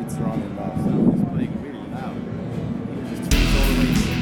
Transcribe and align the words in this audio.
it's 0.00 0.14
running 0.16 0.56
now. 0.56 0.72
It's 0.74 1.30
playing 1.30 1.62
really 1.62 1.86
loud. 1.90 2.16
Just 3.08 3.32
all 3.56 3.66
the 3.66 3.80
way 3.80 4.12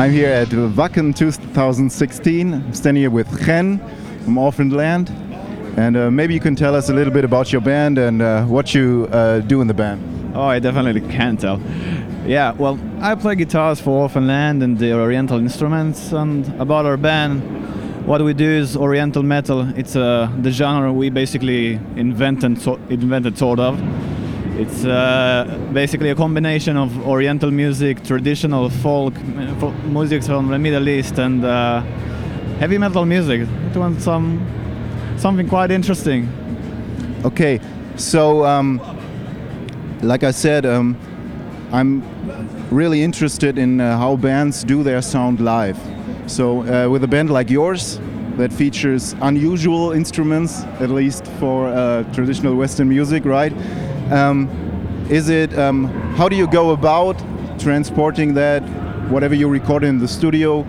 I'm 0.00 0.12
here 0.12 0.28
at 0.30 0.48
Wacken 0.48 1.14
2016. 1.14 2.54
I'm 2.54 2.72
standing 2.72 3.02
here 3.02 3.10
with 3.10 3.28
Chen 3.44 3.78
from 4.24 4.38
Orphaned 4.38 4.72
Land. 4.72 5.10
And 5.76 5.96
uh, 5.96 6.10
maybe 6.10 6.32
you 6.32 6.40
can 6.40 6.56
tell 6.56 6.74
us 6.74 6.88
a 6.88 6.94
little 6.94 7.12
bit 7.12 7.24
about 7.24 7.52
your 7.52 7.60
band 7.60 7.98
and 7.98 8.22
uh, 8.22 8.44
what 8.44 8.74
you 8.74 9.08
uh, 9.12 9.40
do 9.40 9.60
in 9.60 9.66
the 9.66 9.74
band. 9.74 10.32
Oh, 10.34 10.42
I 10.42 10.58
definitely 10.58 11.02
can 11.02 11.36
tell. 11.36 11.60
Yeah, 12.26 12.52
well, 12.52 12.78
I 13.00 13.14
play 13.14 13.34
guitars 13.34 13.80
for 13.80 13.90
Orphaned 13.90 14.26
Land 14.26 14.62
and 14.62 14.78
the 14.78 14.92
Oriental 14.92 15.38
instruments. 15.38 16.12
And 16.12 16.46
about 16.60 16.84
our 16.84 16.96
band, 16.96 17.40
what 18.06 18.22
we 18.22 18.34
do 18.34 18.48
is 18.48 18.76
Oriental 18.76 19.22
metal. 19.22 19.68
It's 19.76 19.96
uh, 19.96 20.30
the 20.40 20.50
genre 20.50 20.92
we 20.92 21.10
basically 21.10 21.80
invented, 21.96 22.60
so, 22.60 22.78
invented 22.90 23.38
sort 23.38 23.58
of. 23.58 23.80
It's 24.58 24.84
uh, 24.84 25.58
basically 25.72 26.10
a 26.10 26.14
combination 26.14 26.76
of 26.76 27.06
Oriental 27.06 27.50
music, 27.50 28.04
traditional 28.04 28.68
folk, 28.68 29.14
folk 29.58 29.74
music 29.84 30.22
from 30.22 30.48
the 30.48 30.58
Middle 30.58 30.88
East, 30.88 31.18
and 31.18 31.42
uh, 31.42 31.80
heavy 32.58 32.76
metal 32.76 33.06
music. 33.06 33.48
It 33.48 33.76
wants 33.76 34.04
some 34.04 34.46
something 35.16 35.48
quite 35.48 35.70
interesting. 35.70 36.28
Okay, 37.24 37.60
so 37.96 38.44
um, 38.44 38.80
like 40.02 40.24
I 40.24 40.30
said, 40.30 40.66
um, 40.66 40.96
I'm 41.72 42.02
really 42.70 43.02
interested 43.02 43.58
in 43.58 43.80
uh, 43.80 43.98
how 43.98 44.16
bands 44.16 44.64
do 44.64 44.82
their 44.82 45.02
sound 45.02 45.40
live. 45.40 45.78
So 46.26 46.62
uh, 46.62 46.88
with 46.88 47.04
a 47.04 47.08
band 47.08 47.30
like 47.30 47.50
yours 47.50 48.00
that 48.36 48.52
features 48.52 49.14
unusual 49.20 49.92
instruments, 49.92 50.62
at 50.80 50.90
least 50.90 51.26
for 51.38 51.68
uh, 51.68 52.04
traditional 52.14 52.54
Western 52.54 52.88
music, 52.88 53.24
right? 53.24 53.52
Um, 54.10 54.48
is 55.10 55.28
it 55.28 55.58
um, 55.58 55.86
how 56.16 56.28
do 56.28 56.36
you 56.36 56.46
go 56.46 56.70
about 56.70 57.18
transporting 57.58 58.34
that, 58.34 58.62
whatever 59.10 59.34
you 59.34 59.48
record 59.48 59.84
in 59.84 59.98
the 59.98 60.08
studio? 60.08 60.62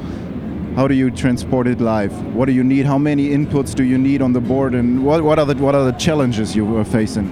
How 0.75 0.87
do 0.87 0.93
you 0.93 1.11
transport 1.11 1.67
it 1.67 1.81
live? 1.81 2.13
What 2.33 2.45
do 2.45 2.53
you 2.53 2.63
need? 2.63 2.85
How 2.85 2.97
many 2.97 3.29
inputs 3.29 3.75
do 3.75 3.83
you 3.83 3.97
need 3.97 4.21
on 4.21 4.33
the 4.33 4.39
board? 4.39 4.73
And 4.73 5.05
what, 5.05 5.21
what 5.21 5.37
are 5.37 5.45
the 5.45 5.55
what 5.55 5.75
are 5.75 5.83
the 5.83 5.97
challenges 5.97 6.55
you 6.55 6.77
are 6.77 6.85
facing? 6.85 7.29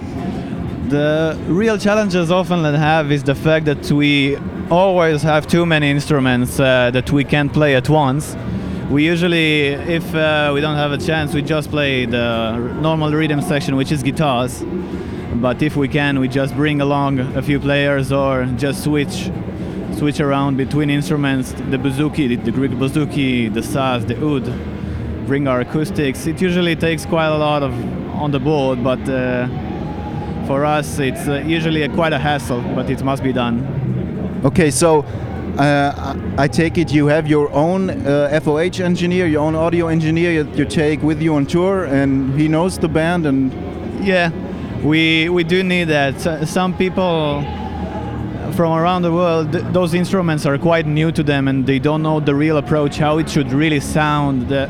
The 0.90 1.38
real 1.48 1.78
challenges 1.78 2.32
often 2.32 2.64
have 2.64 3.12
is 3.12 3.22
the 3.22 3.36
fact 3.36 3.66
that 3.66 3.92
we 3.92 4.38
always 4.72 5.22
have 5.22 5.46
too 5.46 5.64
many 5.64 5.92
instruments 5.92 6.60
uh, 6.60 6.90
that 6.90 7.12
we 7.12 7.24
can't 7.24 7.54
play 7.54 7.76
at 7.76 7.90
once. 7.90 8.36
We 8.90 9.06
usually, 9.06 9.68
if 9.68 10.16
uh, 10.16 10.50
we 10.52 10.62
don't 10.62 10.78
have 10.78 10.92
a 10.92 10.98
chance, 10.98 11.32
we 11.36 11.44
just 11.44 11.70
play 11.70 12.08
the 12.08 12.58
normal 12.82 13.12
rhythm 13.12 13.40
section, 13.40 13.76
which 13.76 13.92
is 13.92 14.02
guitars. 14.02 14.64
But 15.36 15.62
if 15.62 15.76
we 15.76 15.88
can, 15.88 16.20
we 16.20 16.28
just 16.28 16.56
bring 16.56 16.82
along 16.82 17.20
a 17.20 17.44
few 17.44 17.60
players 17.60 18.12
or 18.12 18.46
just 18.58 18.84
switch 18.84 19.30
switch 19.96 20.20
around 20.20 20.58
between 20.58 20.90
instruments, 20.90 21.52
the 21.52 21.78
bouzouki, 21.78 22.30
the, 22.30 22.36
the 22.38 22.52
Greek 22.52 22.72
bouzouki, 22.72 23.54
the 23.54 23.60
saz, 23.60 24.08
the 24.08 24.16
oud, 24.26 24.46
bring 25.28 25.48
our 25.48 25.60
acoustics. 25.60 26.26
It 26.26 26.42
usually 26.42 26.76
takes 26.76 27.06
quite 27.06 27.28
a 27.28 27.38
lot 27.38 27.62
of 27.62 27.74
on 28.16 28.32
the 28.32 28.40
board, 28.40 28.84
but 28.84 29.08
uh, 29.08 29.48
for 30.50 30.66
us 30.66 30.98
it's 30.98 31.28
uh, 31.28 31.44
usually 31.46 31.84
a, 31.84 31.90
quite 31.90 32.12
a 32.12 32.18
hassle, 32.18 32.60
but 32.74 32.90
it 32.90 33.04
must 33.04 33.22
be 33.22 33.32
done. 33.32 33.56
Okay, 34.44 34.72
so 34.72 35.02
uh, 35.60 36.16
I 36.40 36.48
take 36.48 36.80
it 36.80 36.92
you 36.92 37.06
have 37.06 37.28
your 37.28 37.52
own 37.52 37.92
uh, 37.92 38.40
FOH 38.44 38.80
engineer, 38.80 39.28
your 39.28 39.44
own 39.44 39.54
audio 39.54 39.90
engineer 39.90 40.32
you, 40.32 40.52
you 40.56 40.66
take 40.66 41.04
with 41.04 41.22
you 41.22 41.36
on 41.36 41.46
tour, 41.46 41.86
and 41.86 42.34
he 42.34 42.48
knows 42.48 42.80
the 42.80 42.88
band 42.88 43.28
and 43.28 43.54
Yeah, 44.04 44.32
we 44.84 45.30
we 45.30 45.44
do 45.44 45.62
need 45.64 45.88
that. 45.90 46.14
Some 46.48 46.74
people 46.74 47.44
from 48.54 48.72
around 48.74 49.04
the 49.04 49.12
world, 49.12 49.52
th- 49.52 49.66
those 49.72 49.94
instruments 49.94 50.48
are 50.48 50.58
quite 50.58 50.88
new 50.88 51.12
to 51.12 51.24
them, 51.24 51.48
and 51.48 51.68
they 51.68 51.80
don't 51.80 52.02
know 52.02 52.20
the 52.20 52.34
real 52.34 52.58
approach, 52.58 52.98
how 52.98 53.20
it 53.20 53.30
should 53.30 53.52
really 53.54 53.80
sound 53.80 54.48
the, 54.48 54.68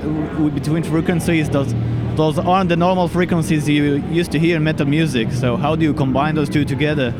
between 0.53 0.83
frequencies. 0.83 1.49
Those 1.49 1.73
those 2.19 2.37
aren't 2.37 2.67
the 2.67 2.75
normal 2.75 3.07
frequencies 3.07 3.69
you 3.69 3.95
used 4.11 4.29
to 4.29 4.37
hear 4.37 4.57
in 4.57 4.63
metal 4.65 4.85
music. 4.85 5.31
So 5.31 5.55
how 5.55 5.77
do 5.77 5.85
you 5.85 5.93
combine 5.93 6.35
those 6.35 6.49
two 6.49 6.65
together? 6.65 7.11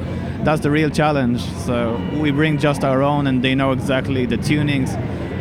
That's 0.43 0.61
the 0.61 0.69
real 0.69 0.89
challenge. 0.89 1.41
So 1.65 1.97
we 2.21 2.31
bring 2.31 2.57
just 2.57 2.83
our 2.83 3.01
own, 3.01 3.25
and 3.27 3.41
they 3.41 3.55
know 3.55 3.71
exactly 3.71 4.25
the 4.25 4.37
tunings, 4.37 4.89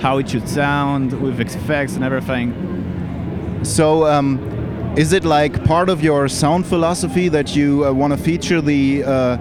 how 0.01 0.19
it 0.19 0.31
should 0.31 0.49
sound 0.49 1.13
with 1.21 1.41
effects 1.41 1.97
and 1.97 2.05
everything. 2.05 2.49
So, 3.65 4.07
um, 4.07 4.39
is 4.97 5.13
it 5.13 5.25
like 5.25 5.65
part 5.65 5.89
of 5.89 6.05
your 6.05 6.29
sound 6.29 6.65
philosophy 6.65 7.29
that 7.29 7.57
you 7.57 7.85
uh, 7.85 7.93
want 7.93 8.13
to 8.13 8.17
feature 8.17 8.61
the 8.61 9.03
uh, 9.03 9.37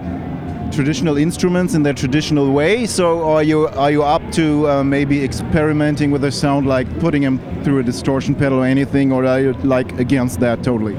traditional 0.72 1.16
instruments 1.16 1.74
in 1.74 1.82
their 1.82 1.92
traditional 1.92 2.52
way? 2.52 2.86
So, 2.86 3.28
are 3.28 3.42
you 3.42 3.68
are 3.68 3.90
you 3.90 4.02
up 4.02 4.22
to 4.32 4.68
uh, 4.68 4.84
maybe 4.84 5.24
experimenting 5.24 6.10
with 6.10 6.24
a 6.24 6.30
sound, 6.30 6.66
like 6.66 6.86
putting 7.00 7.22
them 7.22 7.38
through 7.62 7.78
a 7.78 7.82
distortion 7.82 8.34
pedal 8.34 8.58
or 8.58 8.66
anything, 8.66 9.12
or 9.12 9.24
are 9.24 9.40
you 9.40 9.52
like 9.64 9.98
against 9.98 10.40
that 10.40 10.62
totally? 10.62 10.96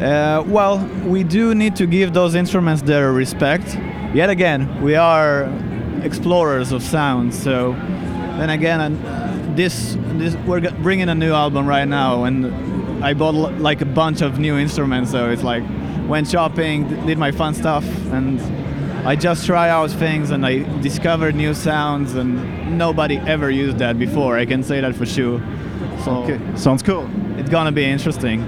Uh, 0.00 0.42
well, 0.42 0.78
we 1.06 1.22
do 1.22 1.54
need 1.54 1.76
to 1.76 1.86
give 1.86 2.12
those 2.12 2.34
instruments 2.34 2.82
their 2.82 3.12
respect. 3.12 3.76
Yet 4.14 4.30
again, 4.30 4.82
we 4.82 4.96
are 4.96 5.44
explorers 6.02 6.72
of 6.72 6.82
sound. 6.82 7.34
So, 7.34 7.72
then 8.38 8.50
again, 8.50 8.80
and 8.80 9.56
this 9.56 9.96
this 10.18 10.34
we're 10.46 10.70
bringing 10.82 11.08
a 11.08 11.14
new 11.14 11.32
album 11.32 11.66
right 11.66 11.86
now, 11.88 12.24
and 12.24 12.46
I 13.04 13.14
bought 13.14 13.34
like 13.60 13.80
a 13.80 13.86
bunch 13.86 14.22
of 14.22 14.38
new 14.38 14.56
instruments. 14.58 15.10
So 15.10 15.30
it's 15.30 15.42
like 15.42 15.62
went 16.08 16.28
shopping, 16.28 16.88
did 17.06 17.18
my 17.18 17.30
fun 17.30 17.54
stuff, 17.54 17.84
and 18.12 18.40
I 19.04 19.16
just 19.16 19.44
try 19.46 19.68
out 19.68 19.90
things, 19.90 20.30
and 20.30 20.46
I 20.46 20.62
discovered 20.80 21.34
new 21.34 21.52
sounds, 21.54 22.14
and 22.14 22.78
nobody 22.78 23.18
ever 23.18 23.50
used 23.50 23.78
that 23.78 23.98
before. 23.98 24.38
I 24.38 24.46
can 24.46 24.62
say 24.62 24.80
that 24.80 24.94
for 24.94 25.04
sure. 25.06 25.40
So 26.04 26.22
Okay, 26.24 26.38
sounds 26.56 26.82
cool. 26.82 27.08
it's 27.38 27.50
gonna 27.50 27.72
be 27.72 27.84
interesting. 27.84 28.42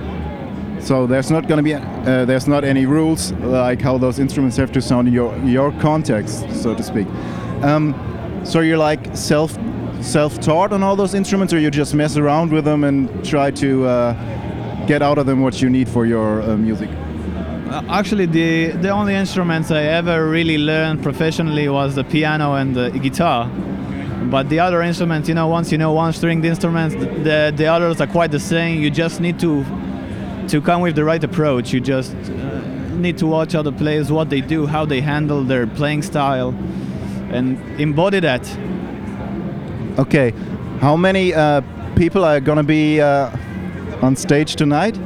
So 0.81 1.07
there's 1.07 1.31
not 1.31 1.49
going 1.49 1.57
to 1.57 1.63
be 1.65 1.75
uh, 1.75 2.25
there's 2.27 2.47
not 2.47 2.63
any 2.63 2.87
rules 2.87 3.33
like 3.33 3.81
how 3.83 3.99
those 3.99 4.19
instruments 4.21 4.57
have 4.59 4.71
to 4.73 4.81
sound 4.81 5.09
in 5.09 5.15
your 5.15 5.37
your 5.45 5.73
context, 5.81 6.45
so 6.53 6.75
to 6.75 6.83
speak. 6.83 7.09
Um, 7.63 7.95
so 8.45 8.61
you're 8.61 8.79
like 8.79 9.17
self 9.17 9.59
self-taught 10.01 10.73
on 10.73 10.83
all 10.83 10.95
those 10.95 11.15
instruments, 11.15 11.53
or 11.53 11.59
you 11.59 11.71
just 11.71 11.95
mess 11.95 12.17
around 12.17 12.53
with 12.53 12.65
them 12.65 12.85
and 12.85 13.09
try 13.25 13.51
to 13.53 13.85
uh, 13.87 14.87
get 14.87 15.03
out 15.03 15.19
of 15.19 15.27
them 15.27 15.41
what 15.41 15.61
you 15.61 15.71
need 15.71 15.89
for 15.89 16.07
your 16.07 16.43
uh, 16.43 16.57
music. 16.57 16.91
Uh, 17.69 17.83
Actually, 17.89 18.27
the 18.27 18.69
the 18.81 18.91
only 18.91 19.15
instruments 19.15 19.71
I 19.73 19.83
ever 19.83 20.29
really 20.31 20.57
learned 20.57 21.03
professionally 21.03 21.69
was 21.69 21.97
the 21.97 22.05
piano 22.05 22.55
and 22.55 22.77
the 22.77 22.91
guitar. 22.91 23.51
But 24.31 24.49
the 24.49 24.61
other 24.61 24.83
instruments, 24.83 25.29
you 25.29 25.35
know, 25.35 25.49
once 25.49 25.73
you 25.73 25.79
know 25.79 25.93
one-stringed 25.93 26.45
instruments, 26.45 26.95
th- 26.95 27.25
the 27.25 27.53
the 27.57 27.67
others 27.67 28.01
are 28.01 28.07
quite 28.07 28.31
the 28.31 28.39
same. 28.39 28.81
You 28.83 28.91
just 28.91 29.21
need 29.21 29.39
to 29.41 29.65
to 30.49 30.61
come 30.61 30.81
with 30.81 30.95
the 30.95 31.05
right 31.05 31.23
approach. 31.25 31.73
You 31.73 31.81
just 31.81 32.15
uh, 32.15 32.61
need 32.97 33.19
to 33.19 33.27
watch 33.27 33.55
other 33.57 33.73
players, 33.73 34.13
what 34.13 34.31
they 34.31 34.41
do, 34.41 34.67
how 34.67 34.87
they 34.87 35.01
handle 35.01 35.43
their 35.43 35.67
playing 35.67 36.03
style, 36.03 36.55
and 37.33 37.59
embody 37.81 38.21
that. 38.21 38.47
Okay, 39.99 40.33
how 40.81 40.97
many 40.97 41.35
uh, 41.35 41.63
people 41.97 42.25
are 42.25 42.39
going 42.41 42.59
to 42.59 42.63
be 42.63 43.01
uh, 43.01 43.31
on 44.03 44.15
stage 44.15 44.55
tonight? 44.55 44.97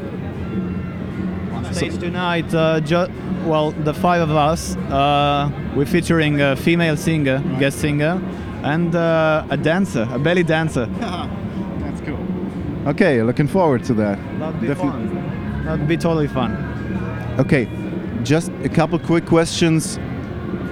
Stage 1.73 1.99
tonight, 1.99 2.53
uh, 2.55 2.81
ju- 2.81 3.07
well, 3.47 3.71
the 3.71 3.95
five 3.95 4.21
of 4.23 4.31
us, 4.35 4.77
uh, 4.77 5.51
we're 5.77 5.87
featuring 5.87 6.41
a 6.41 6.57
female 6.57 6.97
singer, 6.97 7.39
guest 7.59 7.79
singer, 7.79 8.21
and 8.63 8.95
uh, 8.95 9.47
a 9.51 9.57
dancer, 9.57 10.07
a 10.13 10.19
belly 10.19 10.43
dancer. 10.43 10.87
That's 11.81 12.01
cool. 12.03 12.19
Okay, 12.89 13.23
looking 13.23 13.47
forward 13.47 13.85
to 13.85 13.95
that. 13.95 14.19
That'd 14.39 14.61
be 14.61 14.67
Definitely. 14.67 15.07
fun. 15.15 15.65
That'd 15.65 15.89
be 15.89 15.97
totally 15.97 16.27
fun. 16.29 16.57
Okay, 17.39 17.69
just 18.25 18.51
a 18.65 18.69
couple 18.69 18.99
quick 18.99 19.25
questions, 19.25 19.99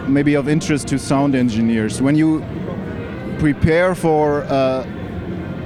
maybe 0.09 0.35
of 0.35 0.49
interest 0.49 0.89
to 0.89 0.99
sound 0.99 1.35
engineers. 1.35 2.03
When 2.03 2.17
you 2.17 2.45
prepare 3.39 3.95
for 3.95 4.43
uh, 4.45 4.85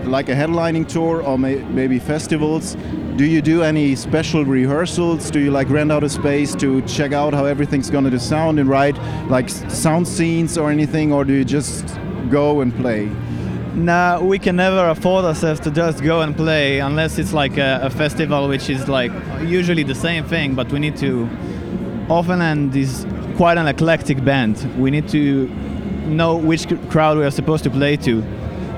like 0.05 0.29
a 0.29 0.35
headlining 0.35 0.87
tour 0.89 1.23
or 1.23 1.39
may- 1.39 1.63
maybe 1.65 1.99
festivals, 1.99 2.77
do 3.17 3.25
you 3.25 3.43
do 3.43 3.63
any 3.63 3.95
special 3.95 4.45
rehearsals? 4.45 5.31
Do 5.31 5.39
you 5.39 5.51
like 5.51 5.69
rent 5.69 5.93
out 5.93 6.03
a 6.03 6.09
space 6.09 6.55
to 6.57 6.81
check 6.83 7.13
out 7.13 7.35
how 7.35 7.45
everything's 7.45 7.91
going 7.91 8.11
to 8.11 8.19
sound 8.19 8.59
and 8.59 8.69
write 8.69 8.97
like 9.29 9.49
sound 9.49 10.09
scenes 10.09 10.57
or 10.57 10.71
anything, 10.71 11.13
or 11.13 11.25
do 11.25 11.33
you 11.33 11.45
just 11.45 11.85
go 12.31 12.63
and 12.63 12.75
play? 12.75 13.11
Nah, 13.75 14.21
we 14.21 14.39
can 14.39 14.57
never 14.57 14.89
afford 14.89 15.25
ourselves 15.25 15.61
to 15.61 15.71
just 15.71 16.03
go 16.03 16.21
and 16.21 16.37
play 16.37 16.81
unless 16.81 17.19
it's 17.19 17.33
like 17.33 17.57
a, 17.57 17.81
a 17.83 17.91
festival, 17.91 18.49
which 18.49 18.69
is 18.69 18.89
like 18.89 19.13
usually 19.43 19.83
the 19.83 19.95
same 19.95 20.25
thing. 20.25 20.55
But 20.55 20.71
we 20.71 20.79
need 20.79 20.97
to. 20.99 21.29
Orphaned 22.09 22.41
Land 22.41 22.77
is 22.77 23.07
quite 23.37 23.57
an 23.57 23.67
eclectic 23.67 24.23
band. 24.25 24.57
We 24.79 24.91
need 24.91 25.09
to 25.09 25.49
know 26.07 26.37
which 26.37 26.67
crowd 26.91 27.17
we 27.17 27.25
are 27.25 27.31
supposed 27.31 27.65
to 27.65 27.71
play 27.71 27.97
to. 27.99 28.23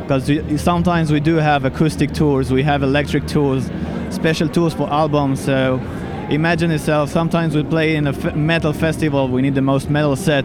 Because 0.07 0.61
sometimes 0.61 1.11
we 1.11 1.21
do 1.21 1.37
have 1.37 1.65
acoustic 1.65 2.13
tours, 2.13 2.53
we 2.53 2.63
have 2.63 2.83
electric 2.83 3.27
tours, 3.27 3.71
special 4.11 4.49
tours 4.49 4.75
for 4.75 4.87
albums. 4.91 5.43
So 5.43 5.81
imagine 6.29 6.71
yourself, 6.71 7.09
sometimes 7.11 7.57
we 7.57 7.63
play 7.63 7.97
in 7.97 8.07
a 8.07 8.11
f- 8.11 8.37
metal 8.37 8.75
festival, 8.75 9.29
we 9.29 9.41
need 9.41 9.55
the 9.55 9.63
most 9.63 9.89
metal 9.89 10.15
set. 10.15 10.45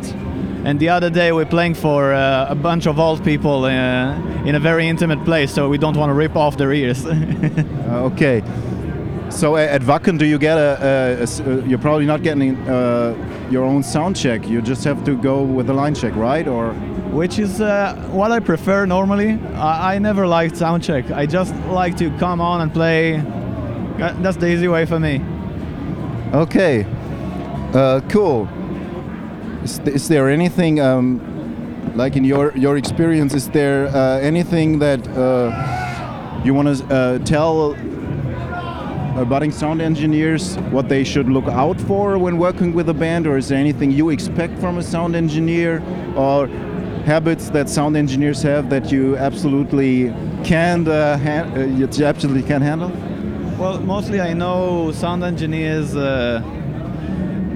And 0.63 0.79
the 0.79 0.87
other 0.89 1.09
day 1.09 1.33
we're 1.33 1.45
playing 1.45 1.73
for 1.73 2.13
uh, 2.13 2.47
a 2.49 2.55
bunch 2.55 2.85
of 2.87 2.99
old 2.99 3.21
people 3.23 3.65
uh, 3.65 4.15
in 4.45 4.55
a 4.55 4.59
very 4.59 4.87
intimate 4.87 5.23
place, 5.25 5.53
so 5.53 5.67
we 5.67 5.77
don't 5.77 5.97
want 5.97 6.09
to 6.09 6.13
rip 6.13 6.35
off 6.35 6.57
their 6.57 6.71
ears. 6.71 7.05
Uh, 7.89 8.03
okay. 8.03 8.43
So 9.29 9.55
at 9.55 9.81
Wacken, 9.83 10.17
do 10.17 10.25
you 10.25 10.37
get 10.37 10.57
a? 10.57 11.23
uh, 11.23 11.65
you're 11.65 11.79
probably 11.79 12.05
not 12.05 12.23
getting 12.23 12.57
uh, 12.67 13.13
your 13.49 13.63
own 13.63 13.83
sound 13.83 14.15
check. 14.15 14.47
You 14.47 14.61
just 14.61 14.83
have 14.83 15.03
to 15.05 15.15
go 15.15 15.43
with 15.43 15.67
the 15.67 15.73
line 15.73 15.95
check, 15.95 16.15
right? 16.15 16.47
Or 16.47 16.73
which 17.13 17.39
is 17.39 17.61
uh, 17.61 17.95
what 18.11 18.31
I 18.31 18.39
prefer 18.39 18.85
normally. 18.85 19.39
I, 19.55 19.95
I 19.95 19.99
never 19.99 20.27
liked 20.27 20.57
sound 20.57 20.83
check. 20.83 21.09
I 21.11 21.25
just 21.25 21.55
like 21.67 21.95
to 21.97 22.09
come 22.17 22.41
on 22.41 22.61
and 22.61 22.73
play. 22.73 23.17
Uh, 23.17 24.13
That's 24.21 24.37
the 24.37 24.47
easy 24.47 24.67
way 24.67 24.85
for 24.85 24.99
me. 24.99 25.21
okay, 26.33 26.85
uh, 27.73 28.01
cool. 28.09 28.47
Is, 29.63 29.77
th- 29.79 29.95
is 29.95 30.07
there 30.07 30.29
anything 30.29 30.79
um, 30.79 31.19
like 31.95 32.15
in 32.15 32.23
your 32.25 32.51
your 32.57 32.77
experience? 32.77 33.33
Is 33.35 33.47
there 33.49 33.87
uh, 33.87 34.19
anything 34.19 34.79
that 34.79 35.07
uh, 35.09 36.41
you 36.43 36.53
want 36.53 36.67
to 36.77 36.85
uh, 36.93 37.19
tell? 37.19 37.75
Uh, 39.19 39.25
budding 39.25 39.51
sound 39.51 39.81
engineers 39.81 40.55
what 40.71 40.87
they 40.87 41.03
should 41.03 41.27
look 41.27 41.47
out 41.47 41.79
for 41.81 42.17
when 42.17 42.37
working 42.37 42.73
with 42.73 42.87
a 42.87 42.93
band 42.93 43.27
or 43.27 43.37
is 43.37 43.49
there 43.49 43.57
anything 43.57 43.91
you 43.91 44.09
expect 44.09 44.57
from 44.59 44.77
a 44.77 44.83
sound 44.83 45.13
engineer 45.15 45.83
or 46.15 46.47
habits 47.05 47.49
that 47.49 47.67
sound 47.67 47.97
engineers 47.97 48.41
have 48.41 48.69
that 48.69 48.91
you 48.91 49.17
absolutely 49.17 50.13
can't 50.45 50.87
uh, 50.87 51.17
uh, 51.21 51.59
you 51.65 51.85
absolutely 52.05 52.43
can't 52.43 52.63
handle 52.63 52.91
Well, 53.59 53.81
mostly 53.81 54.21
I 54.21 54.33
know 54.33 54.93
sound 54.93 55.21
engineers. 55.23 55.93
Uh, 55.93 56.41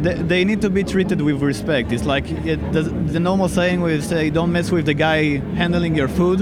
they, 0.02 0.16
they 0.16 0.44
need 0.44 0.60
to 0.62 0.70
be 0.70 0.84
treated 0.84 1.22
with 1.22 1.42
respect. 1.42 1.94
It's 1.94 2.04
like 2.04 2.30
it, 2.30 2.60
the, 2.74 2.82
the 3.14 3.22
normal 3.22 3.48
saying 3.48 3.80
we 3.80 4.02
say, 4.02 4.30
"Don't 4.30 4.52
mess 4.52 4.70
with 4.70 4.86
the 4.86 4.94
guy 4.94 5.40
handling 5.56 5.96
your 5.96 6.10
food. 6.10 6.40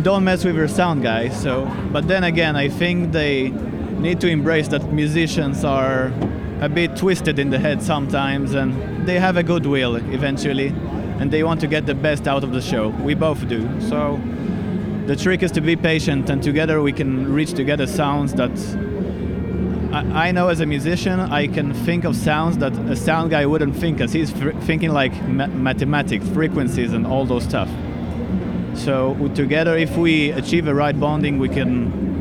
Don't 0.02 0.24
mess 0.24 0.46
with 0.46 0.56
your 0.56 0.68
sound 0.68 1.02
guy." 1.02 1.28
So, 1.28 1.70
but 1.92 2.08
then 2.08 2.24
again, 2.24 2.56
I 2.56 2.68
think 2.70 3.12
they 3.12 3.52
need 4.04 4.20
to 4.20 4.28
embrace 4.28 4.68
that 4.68 4.92
musicians 4.92 5.64
are 5.64 6.12
a 6.60 6.68
bit 6.68 6.94
twisted 6.94 7.38
in 7.38 7.48
the 7.48 7.58
head 7.58 7.82
sometimes, 7.82 8.52
and 8.52 9.06
they 9.08 9.18
have 9.18 9.38
a 9.38 9.42
good 9.42 9.64
will 9.64 9.96
eventually, 9.96 10.68
and 11.18 11.30
they 11.30 11.42
want 11.42 11.58
to 11.62 11.66
get 11.66 11.86
the 11.86 11.94
best 11.94 12.28
out 12.28 12.44
of 12.44 12.52
the 12.52 12.60
show. 12.60 12.88
We 12.88 13.14
both 13.14 13.48
do. 13.48 13.62
So 13.80 14.20
the 15.06 15.16
trick 15.16 15.42
is 15.42 15.50
to 15.52 15.62
be 15.62 15.74
patient 15.74 16.28
and 16.30 16.42
together 16.42 16.82
we 16.82 16.92
can 16.92 17.32
reach 17.32 17.52
together 17.52 17.86
sounds 17.86 18.34
that 18.34 18.56
I, 19.92 20.32
know 20.32 20.48
as 20.48 20.60
a 20.60 20.66
musician 20.66 21.20
I 21.20 21.46
can 21.46 21.72
think 21.72 22.04
of 22.04 22.16
sounds 22.16 22.58
that 22.58 22.72
a 22.72 22.96
sound 22.96 23.30
guy 23.30 23.46
wouldn't 23.46 23.76
think 23.76 24.00
as 24.00 24.12
he's 24.12 24.30
fr- 24.30 24.58
thinking 24.62 24.90
like 24.90 25.12
ma- 25.28 25.46
mathematics, 25.46 26.26
frequencies 26.28 26.92
and 26.92 27.06
all 27.06 27.26
those 27.26 27.44
stuff. 27.44 27.68
So 28.74 29.30
together 29.34 29.76
if 29.76 29.96
we 29.96 30.30
achieve 30.30 30.68
a 30.68 30.74
right 30.74 30.98
bonding 30.98 31.38
we 31.38 31.48
can 31.48 32.13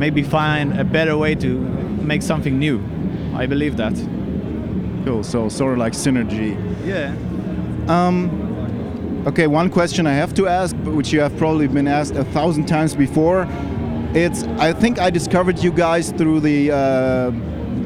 maybe 0.00 0.22
find 0.22 0.66
a 0.80 0.84
better 0.84 1.16
way 1.16 1.34
to 1.34 1.50
make 2.12 2.22
something 2.22 2.58
new. 2.58 2.78
I 3.42 3.46
believe 3.46 3.76
that. 3.76 3.94
cool 5.04 5.22
so 5.22 5.48
sort 5.48 5.72
of 5.74 5.78
like 5.84 5.94
synergy 5.94 6.50
Yeah. 6.92 7.14
Um, 7.96 8.16
okay 9.30 9.46
one 9.46 9.68
question 9.70 10.06
i 10.06 10.14
have 10.22 10.32
to 10.34 10.42
ask 10.60 10.74
which 10.98 11.12
you 11.14 11.20
have 11.24 11.34
probably 11.42 11.68
been 11.68 11.88
asked 11.88 12.14
a 12.16 12.24
thousand 12.36 12.64
times 12.66 12.94
before 13.06 13.46
it's 14.24 14.44
i 14.68 14.72
think 14.82 14.98
i 14.98 15.10
discovered 15.10 15.58
you 15.64 15.70
guys 15.86 16.10
through 16.18 16.40
the 16.40 16.58
uh, 16.70 17.30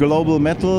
global 0.05 0.39
metal 0.39 0.79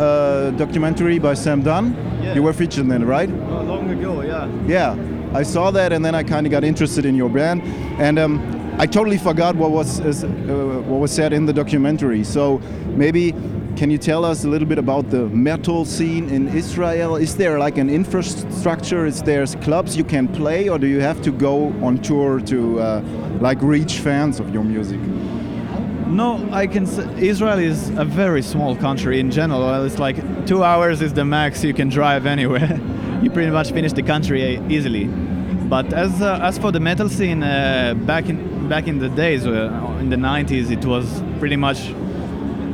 uh, 0.00 0.50
documentary 0.62 1.18
by 1.18 1.34
sam 1.34 1.62
dunn 1.62 1.86
Yeah. 2.22 2.34
you 2.36 2.42
were 2.46 2.52
featured 2.52 2.84
in 2.86 2.92
it 3.02 3.06
right 3.06 3.30
long 3.72 3.90
ago, 3.90 4.22
yeah. 4.22 4.48
Yeah, 4.66 4.96
I 5.40 5.42
saw 5.44 5.70
that, 5.72 5.92
and 5.92 6.02
then 6.04 6.14
I 6.20 6.22
kind 6.24 6.46
of 6.46 6.50
got 6.56 6.64
interested 6.64 7.04
in 7.04 7.14
your 7.16 7.30
brand. 7.30 7.60
and 8.06 8.18
um, 8.18 8.32
I 8.78 8.86
totally 8.86 9.16
forgot 9.16 9.56
what 9.56 9.70
was 9.70 10.00
uh, 10.00 10.28
what 10.86 11.00
was 11.00 11.10
said 11.10 11.32
in 11.32 11.46
the 11.46 11.52
documentary. 11.52 12.22
So 12.24 12.58
maybe 12.88 13.32
can 13.76 13.90
you 13.90 13.96
tell 13.96 14.22
us 14.22 14.44
a 14.44 14.48
little 14.48 14.68
bit 14.68 14.78
about 14.78 15.08
the 15.08 15.28
metal 15.28 15.86
scene 15.86 16.28
in 16.28 16.48
Israel? 16.48 17.16
Is 17.16 17.36
there 17.36 17.58
like 17.58 17.78
an 17.78 17.88
infrastructure? 17.88 19.06
Is 19.06 19.22
there 19.22 19.46
clubs 19.46 19.96
you 19.96 20.04
can 20.04 20.28
play, 20.28 20.68
or 20.68 20.78
do 20.78 20.86
you 20.86 21.00
have 21.00 21.22
to 21.22 21.32
go 21.32 21.68
on 21.82 21.98
tour 22.02 22.38
to 22.40 22.80
uh, 22.80 23.00
like 23.40 23.62
reach 23.62 24.00
fans 24.00 24.40
of 24.40 24.52
your 24.52 24.62
music? 24.64 25.00
No, 26.06 26.46
I 26.52 26.66
can. 26.66 26.84
s 26.84 26.98
Israel 27.18 27.58
is 27.58 27.90
a 27.96 28.04
very 28.04 28.42
small 28.42 28.76
country 28.76 29.20
in 29.20 29.30
general. 29.30 29.86
It's 29.86 29.98
like 29.98 30.18
two 30.46 30.62
hours 30.62 31.00
is 31.00 31.12
the 31.12 31.24
max 31.24 31.64
you 31.64 31.74
can 31.74 31.88
drive 31.88 32.26
anywhere. 32.26 32.78
you 33.22 33.30
pretty 33.30 33.50
much 33.50 33.72
finish 33.72 33.92
the 33.94 34.02
country 34.02 34.40
uh, 34.58 34.74
easily. 34.74 35.06
But 35.68 35.92
as 35.92 36.12
uh, 36.20 36.48
as 36.48 36.58
for 36.58 36.72
the 36.72 36.80
metal 36.80 37.08
scene, 37.08 37.42
uh, 37.42 37.94
back 38.06 38.28
in 38.28 38.55
back 38.66 38.88
in 38.88 38.98
the 38.98 39.08
days, 39.08 39.46
uh, 39.46 39.96
in 40.00 40.10
the 40.10 40.16
90s, 40.16 40.70
it 40.70 40.84
was 40.84 41.22
pretty 41.38 41.56
much 41.56 41.90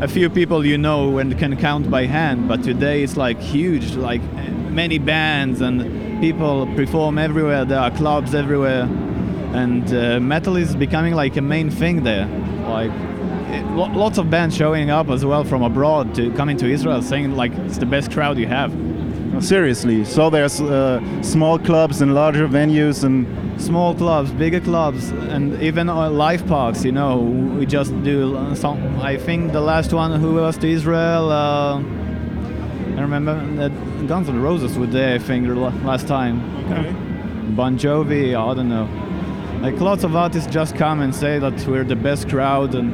a 0.00 0.08
few 0.08 0.28
people 0.28 0.66
you 0.66 0.76
know 0.76 1.18
and 1.18 1.38
can 1.38 1.56
count 1.56 1.90
by 1.90 2.06
hand. 2.06 2.48
But 2.48 2.62
today 2.62 3.02
it's 3.02 3.16
like 3.16 3.38
huge, 3.38 3.94
like 3.94 4.22
many 4.70 4.98
bands 4.98 5.60
and 5.60 6.20
people 6.20 6.66
perform 6.74 7.18
everywhere. 7.18 7.64
There 7.64 7.78
are 7.78 7.90
clubs 7.90 8.34
everywhere, 8.34 8.82
and 9.54 9.92
uh, 9.94 10.18
metal 10.20 10.56
is 10.56 10.74
becoming 10.74 11.14
like 11.14 11.36
a 11.36 11.42
main 11.42 11.70
thing 11.70 12.02
there. 12.02 12.26
Like 12.66 12.90
it, 13.52 13.64
lo- 13.72 13.92
lots 13.92 14.18
of 14.18 14.30
bands 14.30 14.56
showing 14.56 14.90
up 14.90 15.08
as 15.08 15.24
well 15.24 15.44
from 15.44 15.62
abroad 15.62 16.14
to 16.16 16.32
come 16.32 16.48
into 16.48 16.66
Israel, 16.66 17.02
saying 17.02 17.36
like 17.36 17.52
it's 17.66 17.78
the 17.78 17.86
best 17.86 18.10
crowd 18.10 18.38
you 18.38 18.46
have. 18.46 18.72
Seriously, 19.40 20.04
so 20.04 20.30
there's 20.30 20.60
uh, 20.60 21.00
small 21.22 21.58
clubs 21.58 22.02
and 22.02 22.14
larger 22.14 22.46
venues 22.46 23.02
and 23.02 23.26
Small 23.62 23.94
clubs, 23.94 24.30
bigger 24.32 24.60
clubs, 24.60 25.10
and 25.10 25.62
even 25.62 25.88
uh, 25.88 26.10
live 26.10 26.44
parks. 26.48 26.84
You 26.84 26.90
know, 26.92 27.18
we 27.20 27.64
just 27.64 27.92
do 28.02 28.36
uh, 28.36 28.54
some. 28.56 29.00
I 29.00 29.16
think 29.16 29.52
the 29.52 29.60
last 29.60 29.92
one 29.92 30.20
who 30.20 30.34
was 30.34 30.58
to 30.58 30.68
Israel. 30.68 31.30
Uh, 31.30 31.78
I 31.78 33.00
remember 33.00 33.34
that 33.56 33.72
Guns 34.08 34.28
N' 34.28 34.42
Roses 34.42 34.76
were 34.76 34.86
there. 34.88 35.14
I 35.14 35.18
think 35.18 35.46
last 35.84 36.08
time. 36.08 36.36
Okay. 36.72 36.90
Bon 37.54 37.78
Jovi. 37.78 38.34
I 38.34 38.54
don't 38.54 38.68
know. 38.68 38.88
Like 39.62 39.80
lots 39.80 40.02
of 40.02 40.16
artists 40.16 40.52
just 40.52 40.74
come 40.74 41.00
and 41.00 41.14
say 41.14 41.38
that 41.38 41.64
we're 41.66 41.84
the 41.84 41.96
best 41.96 42.28
crowd, 42.28 42.74
and 42.74 42.92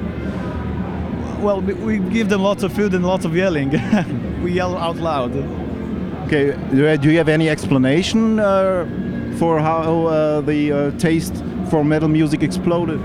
well, 1.42 1.62
we- 1.62 1.74
we 1.74 1.98
give 1.98 2.28
them 2.28 2.42
lots 2.42 2.62
of 2.62 2.72
food 2.74 2.92
and 2.92 3.06
lots 3.06 3.24
of 3.24 3.34
yelling. 3.34 3.70
we 4.42 4.52
yell 4.52 4.76
out 4.76 4.96
loud. 4.96 5.32
Okay, 6.26 6.52
do 6.70 6.96
do 6.98 7.10
you 7.10 7.16
have 7.16 7.30
any 7.30 7.48
explanation 7.48 8.38
uh, 8.38 8.84
for 9.38 9.60
how 9.60 10.06
uh, 10.06 10.40
the 10.40 10.72
uh, 10.72 10.90
taste 10.98 11.44
for 11.70 11.84
metal 11.84 12.08
music 12.08 12.42
exploded? 12.42 13.00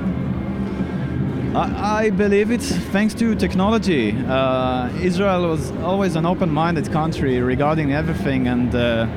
I, 1.55 2.05
I 2.05 2.09
believe 2.09 2.49
it's 2.49 2.71
thanks 2.91 3.13
to 3.15 3.35
technology. 3.35 4.17
Uh, 4.27 4.89
Israel 5.01 5.47
was 5.49 5.71
always 5.83 6.15
an 6.15 6.25
open-minded 6.25 6.91
country 6.91 7.39
regarding 7.41 7.93
everything, 7.93 8.47
and 8.47 8.73
uh, 8.73 9.07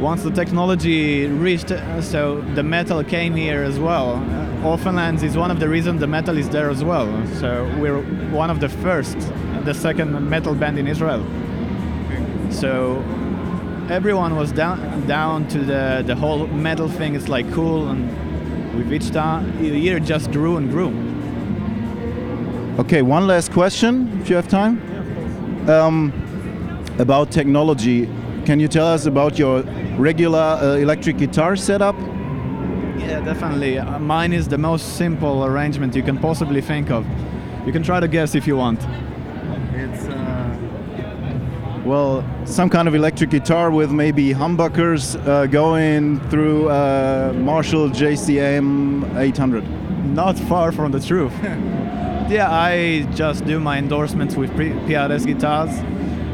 once 0.00 0.24
the 0.24 0.32
technology 0.32 1.26
reached, 1.26 1.70
uh, 1.70 2.02
so 2.02 2.40
the 2.56 2.62
metal 2.62 3.04
came 3.04 3.36
here 3.36 3.62
as 3.62 3.78
well. 3.78 4.16
Uh, 4.16 4.68
Orphanlands 4.68 5.22
is 5.22 5.36
one 5.36 5.52
of 5.52 5.60
the 5.60 5.68
reasons 5.68 6.00
the 6.00 6.06
metal 6.08 6.36
is 6.36 6.48
there 6.48 6.70
as 6.70 6.82
well. 6.82 7.06
So 7.36 7.70
we're 7.78 8.02
one 8.32 8.50
of 8.50 8.58
the 8.58 8.68
first, 8.68 9.18
the 9.64 9.74
second 9.74 10.28
metal 10.28 10.54
band 10.54 10.78
in 10.78 10.88
Israel. 10.88 11.24
So 12.50 13.04
everyone 13.90 14.36
was 14.36 14.52
down 14.52 15.06
down 15.06 15.46
to 15.48 15.58
the 15.58 16.02
the 16.06 16.14
whole 16.14 16.46
metal 16.46 16.88
thing. 16.88 17.14
It's 17.14 17.28
like 17.28 17.50
cool, 17.52 17.88
and 17.88 18.08
with 18.76 18.92
each 18.92 19.10
time, 19.10 19.56
the 19.58 19.78
year 19.78 20.00
just 20.00 20.30
grew 20.32 20.56
and 20.56 20.70
grew. 20.70 20.92
Okay, 22.78 23.02
one 23.02 23.26
last 23.26 23.52
question, 23.52 24.20
if 24.20 24.28
you 24.28 24.36
have 24.36 24.48
time. 24.48 24.80
Um, 25.68 26.12
about 26.98 27.30
technology, 27.30 28.08
can 28.44 28.60
you 28.60 28.68
tell 28.68 28.86
us 28.86 29.06
about 29.06 29.38
your 29.38 29.62
regular 29.96 30.58
uh, 30.60 30.76
electric 30.76 31.18
guitar 31.18 31.56
setup? 31.56 31.96
Yeah, 32.98 33.20
definitely. 33.24 33.78
Uh, 33.78 33.98
mine 33.98 34.32
is 34.32 34.48
the 34.48 34.58
most 34.58 34.96
simple 34.96 35.44
arrangement 35.44 35.94
you 35.94 36.02
can 36.02 36.18
possibly 36.18 36.60
think 36.60 36.90
of. 36.90 37.06
You 37.66 37.72
can 37.72 37.82
try 37.82 38.00
to 38.00 38.08
guess 38.08 38.34
if 38.34 38.46
you 38.46 38.56
want. 38.56 38.80
Well, 41.84 42.24
some 42.46 42.70
kind 42.70 42.88
of 42.88 42.94
electric 42.94 43.28
guitar 43.28 43.70
with 43.70 43.90
maybe 43.90 44.32
humbuckers 44.32 45.16
uh, 45.28 45.46
going 45.46 46.18
through 46.30 46.70
uh, 46.70 47.34
Marshall 47.36 47.90
JCM 47.90 49.14
800. 49.18 49.64
Not 50.06 50.38
far 50.38 50.72
from 50.72 50.92
the 50.92 51.00
truth. 51.00 51.34
yeah, 51.42 52.48
I 52.50 53.06
just 53.14 53.44
do 53.44 53.60
my 53.60 53.76
endorsements 53.76 54.34
with 54.34 54.50
PRS 54.52 55.26
guitars. 55.26 55.70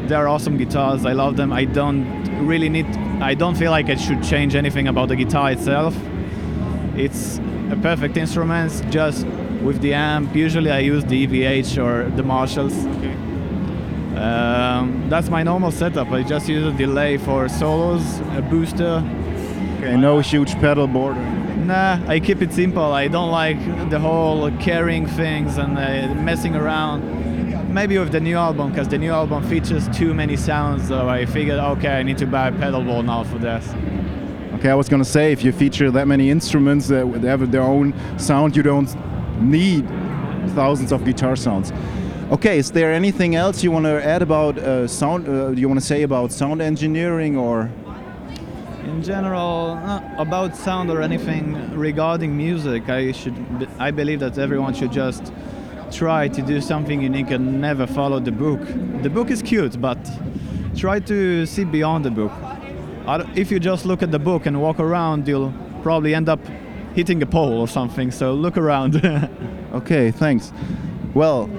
they're 0.07 0.29
awesome 0.29 0.57
guitars. 0.57 1.05
I 1.05 1.11
love 1.11 1.35
them. 1.35 1.51
I 1.51 1.65
don't 1.65 2.05
really 2.47 2.69
need. 2.69 2.85
I 3.21 3.33
don't 3.33 3.55
feel 3.55 3.71
like 3.71 3.89
I 3.89 3.95
should 3.95 4.23
change 4.23 4.55
anything 4.55 4.87
about 4.87 5.09
the 5.09 5.17
guitar 5.17 5.51
itself. 5.51 5.93
It's 6.95 7.39
a 7.71 7.77
perfect 7.81 8.15
instrument, 8.15 8.71
just 8.89 9.25
with 9.61 9.81
the 9.81 9.93
amp. 9.93 10.33
Usually 10.33 10.71
I 10.71 10.79
use 10.79 11.03
the 11.03 11.27
EVH 11.27 11.77
or 11.83 12.09
the 12.09 12.23
Marshalls. 12.23 12.85
Um, 14.15 15.07
that's 15.09 15.29
my 15.29 15.43
normal 15.43 15.71
setup. 15.71 16.11
I 16.11 16.23
just 16.23 16.49
use 16.49 16.65
a 16.65 16.77
delay 16.77 17.17
for 17.17 17.47
solos, 17.47 18.19
a 18.35 18.41
booster. 18.41 19.03
Okay, 19.77 19.95
no 19.97 20.19
huge 20.19 20.53
pedal 20.55 20.87
board. 20.87 21.17
Nah, 21.65 21.99
I 22.07 22.19
keep 22.19 22.41
it 22.41 22.51
simple. 22.51 22.91
I 22.93 23.07
don't 23.07 23.31
like 23.31 23.59
the 23.89 23.99
whole 23.99 24.51
carrying 24.57 25.05
things 25.05 25.57
and 25.57 25.77
uh, 25.77 26.13
messing 26.21 26.55
around. 26.55 27.73
Maybe 27.73 27.97
with 27.97 28.11
the 28.11 28.19
new 28.19 28.35
album, 28.35 28.71
because 28.71 28.89
the 28.89 28.97
new 28.97 29.11
album 29.11 29.47
features 29.47 29.87
too 29.89 30.13
many 30.13 30.35
sounds, 30.35 30.89
so 30.89 31.07
I 31.07 31.25
figured, 31.25 31.57
okay, 31.57 31.99
I 31.99 32.03
need 32.03 32.17
to 32.17 32.25
buy 32.25 32.49
a 32.49 32.51
pedal 32.51 32.83
board 32.83 33.05
now 33.05 33.23
for 33.23 33.37
this. 33.37 33.65
Okay, 34.55 34.69
I 34.69 34.75
was 34.75 34.89
gonna 34.89 35.05
say 35.05 35.31
if 35.31 35.43
you 35.43 35.53
feature 35.53 35.89
that 35.89 36.05
many 36.05 36.29
instruments 36.29 36.89
that 36.89 37.07
have 37.23 37.49
their 37.49 37.61
own 37.61 37.93
sound, 38.19 38.57
you 38.57 38.63
don't 38.63 38.93
need 39.41 39.87
thousands 40.49 40.91
of 40.91 41.05
guitar 41.05 41.37
sounds. 41.37 41.71
Okay, 42.31 42.59
is 42.59 42.71
there 42.71 42.93
anything 42.93 43.35
else 43.35 43.61
you 43.61 43.71
want 43.71 43.83
to 43.83 44.01
add 44.01 44.21
about 44.21 44.57
uh, 44.57 44.87
sound? 44.87 45.27
Uh, 45.27 45.49
you 45.49 45.67
want 45.67 45.81
to 45.81 45.85
say 45.85 46.03
about 46.03 46.31
sound 46.31 46.61
engineering 46.61 47.35
or? 47.35 47.69
In 48.85 49.03
general, 49.03 49.71
uh, 49.71 50.01
about 50.17 50.55
sound 50.55 50.89
or 50.89 51.01
anything 51.01 51.77
regarding 51.77 52.37
music, 52.37 52.87
I 52.87 53.11
should, 53.11 53.35
I 53.79 53.91
believe 53.91 54.21
that 54.21 54.37
everyone 54.37 54.73
should 54.73 54.93
just 54.93 55.33
try 55.91 56.29
to 56.29 56.41
do 56.41 56.61
something 56.61 57.01
unique 57.01 57.31
and 57.31 57.59
never 57.59 57.85
follow 57.85 58.21
the 58.21 58.31
book. 58.31 58.61
The 59.01 59.09
book 59.09 59.29
is 59.29 59.41
cute, 59.41 59.81
but 59.81 59.99
try 60.73 61.01
to 61.01 61.45
see 61.45 61.65
beyond 61.65 62.05
the 62.05 62.11
book. 62.11 62.31
If 63.35 63.51
you 63.51 63.59
just 63.59 63.85
look 63.85 64.01
at 64.01 64.11
the 64.11 64.19
book 64.19 64.45
and 64.45 64.61
walk 64.61 64.79
around, 64.79 65.27
you'll 65.27 65.53
probably 65.83 66.15
end 66.15 66.29
up 66.29 66.39
hitting 66.95 67.21
a 67.21 67.25
pole 67.25 67.59
or 67.59 67.67
something. 67.67 68.09
So 68.09 68.33
look 68.33 68.57
around. 68.57 69.01
Okay, 69.71 70.11
thanks. 70.11 70.51
Well, 71.13 71.49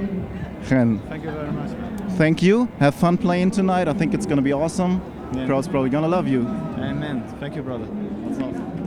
Chen, 0.69 1.01
Thank 1.09 1.25
you 1.25 1.31
very 1.31 1.53
much. 1.53 1.71
thank 2.17 2.43
you. 2.43 2.69
Have 2.79 2.95
fun 2.95 3.19
playing 3.19 3.51
tonight. 3.51 3.89
I 3.89 3.93
think 3.93 4.15
it's 4.15 4.27
gonna 4.27 4.43
be 4.43 4.53
awesome. 4.53 5.01
Yeah. 5.35 5.47
Crowd's 5.47 5.69
probably 5.69 5.91
gonna 5.91 6.09
love 6.09 6.29
you. 6.29 6.43
Amen. 6.43 7.25
Thank 7.41 7.57
you, 7.57 7.63
brother. 7.63 7.87
That's 7.87 8.39
awesome. 8.39 8.82